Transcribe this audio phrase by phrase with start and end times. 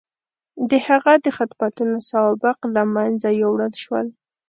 [0.69, 4.07] د هغه د خدمتونو سوابق له منځه یووړل شول.